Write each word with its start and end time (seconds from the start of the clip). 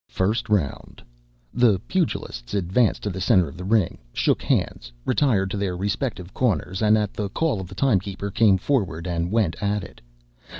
First 0.09 0.49
Round. 0.49 1.03
The 1.53 1.77
pugilists 1.77 2.55
advanced 2.55 3.03
to 3.03 3.11
the 3.11 3.21
centre 3.21 3.47
of 3.47 3.55
the 3.55 3.63
ring, 3.63 3.99
shook 4.13 4.41
hands, 4.41 4.91
retired 5.05 5.51
to 5.51 5.57
their 5.57 5.77
respective 5.77 6.33
corners, 6.33 6.81
and 6.81 6.97
at 6.97 7.13
the 7.13 7.29
call 7.29 7.61
of 7.61 7.67
the 7.67 7.75
time 7.75 7.99
keeper, 7.99 8.31
came 8.31 8.57
forward 8.57 9.05
and 9.05 9.31
went 9.31 9.57
at 9.61 9.83
it. 9.83 10.01